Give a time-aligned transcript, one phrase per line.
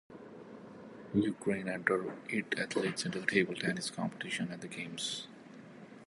[1.13, 5.27] Ukraine entered eight athletes into the table tennis competition at the games.